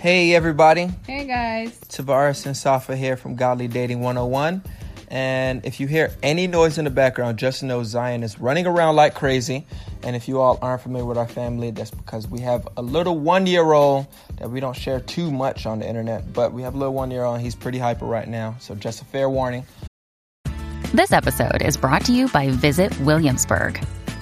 [0.00, 1.76] Hey everybody, Hey guys.
[1.88, 4.62] Tavares and Safa here from Godly Dating 101.
[5.08, 8.94] And if you hear any noise in the background, just know Zion is running around
[8.94, 9.66] like crazy.
[10.04, 13.18] And if you all aren't familiar with our family, that's because we have a little
[13.18, 14.06] one year old
[14.36, 16.32] that we don't share too much on the internet.
[16.32, 18.54] But we have a little one year old and he's pretty hyper right now.
[18.60, 19.66] So just a fair warning.
[20.94, 23.84] This episode is brought to you by Visit Williamsburg.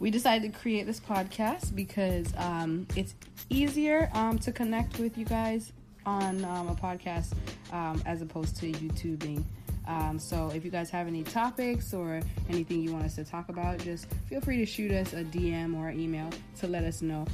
[0.00, 3.14] We decided to create this podcast because um, it's
[3.50, 5.72] easier um, to connect with you guys
[6.06, 7.32] on um, a podcast
[7.72, 9.44] um, as opposed to YouTubing.
[9.88, 13.48] Um, so if you guys have any topics or anything you want us to talk
[13.48, 17.26] about, just feel free to shoot us a DM or email to let us know.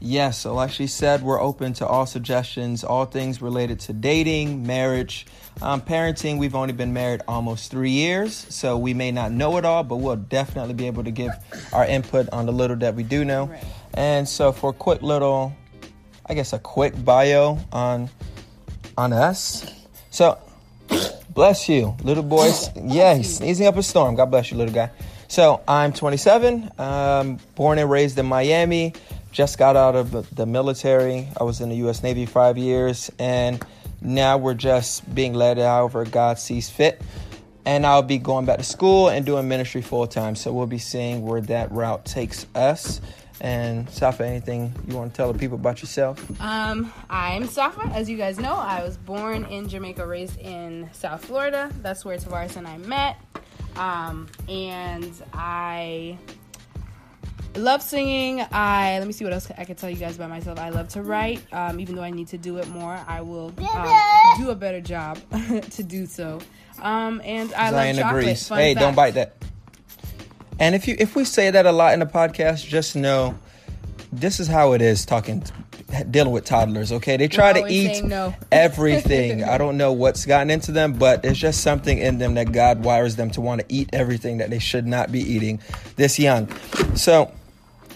[0.00, 4.66] Yes, so like she said, we're open to all suggestions, all things related to dating,
[4.66, 5.26] marriage,
[5.60, 6.38] um, parenting.
[6.38, 9.96] We've only been married almost three years, so we may not know it all, but
[9.96, 11.32] we'll definitely be able to give
[11.72, 13.46] our input on the little that we do know.
[13.46, 13.64] Right.
[13.94, 15.52] And so, for a quick little,
[16.26, 18.08] I guess, a quick bio on
[18.96, 19.70] on us.
[20.10, 20.38] So,
[21.34, 22.70] bless you, little boys.
[22.76, 24.14] Yeah, he's sneezing up a storm.
[24.14, 24.90] God bless you, little guy.
[25.28, 28.94] So, I'm 27, um, born and raised in Miami.
[29.32, 31.28] Just got out of the- military.
[31.40, 32.02] I was in the U.S.
[32.02, 33.64] Navy five years, and
[34.00, 37.00] now we're just being led however God sees fit.
[37.64, 40.34] And I'll be going back to school and doing ministry full time.
[40.34, 43.00] So we'll be seeing where that route takes us.
[43.42, 46.18] And Safa, anything you want to tell the people about yourself?
[46.40, 47.86] Um, I'm Safa.
[47.94, 51.70] As you guys know, I was born in Jamaica, raised in South Florida.
[51.80, 53.16] That's where Tavares and I met.
[53.76, 56.18] Um, and I
[57.56, 58.44] love singing.
[58.52, 60.58] I let me see what else I can tell you guys about myself.
[60.58, 61.42] I love to write.
[61.52, 63.94] Um, even though I need to do it more, I will um,
[64.38, 65.18] do a better job
[65.70, 66.40] to do so.
[66.80, 68.22] Um, and I Zion love chocolate.
[68.22, 68.48] agrees.
[68.48, 69.36] Fun Hey, don't bite that.
[70.58, 73.38] And if you if we say that a lot in the podcast, just know
[74.12, 75.42] this is how it is talking
[76.10, 77.16] dealing with toddlers, okay?
[77.16, 78.34] They try to eat no.
[78.52, 79.44] everything.
[79.44, 82.84] I don't know what's gotten into them, but there's just something in them that God
[82.84, 85.60] wires them to want to eat everything that they should not be eating
[85.96, 86.48] this young.
[86.94, 87.32] So,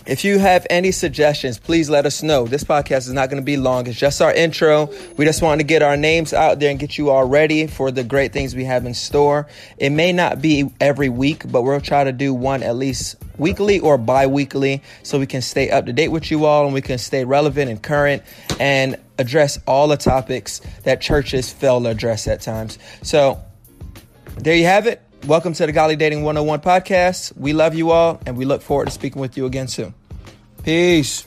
[0.07, 2.47] if you have any suggestions, please let us know.
[2.47, 3.87] This podcast is not going to be long.
[3.87, 4.91] It's just our intro.
[5.17, 7.91] We just want to get our names out there and get you all ready for
[7.91, 9.47] the great things we have in store.
[9.79, 13.81] It may not be every week, but we'll try to do one at least weekly
[13.81, 16.83] or bi weekly so we can stay up to date with you all and we
[16.83, 18.23] can stay relevant and current
[18.61, 22.79] and address all the topics that churches fail to address at times.
[23.03, 23.41] So,
[24.37, 25.04] there you have it.
[25.27, 27.35] Welcome to the Godly Dating 101 podcast.
[27.35, 29.95] We love you all and we look forward to speaking with you again soon.
[30.65, 31.27] Peace.